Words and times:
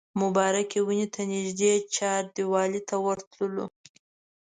مبارکې 0.21 0.79
ونې 0.87 1.07
ته 1.13 1.21
نږدې 1.33 1.71
چاردیوالۍ 1.95 2.81
ته 2.89 2.95
ورتللو. 3.05 3.65